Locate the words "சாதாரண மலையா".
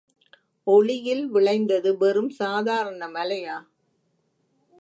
2.39-3.57